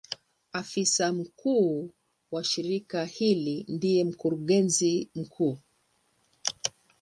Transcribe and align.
Afisa 0.53 1.13
mkuu 1.13 1.91
wa 2.31 2.43
shirika 2.43 3.05
hili 3.05 3.65
ndiye 3.67 4.03
Mkurugenzi 4.03 5.09
mkuu. 5.15 5.57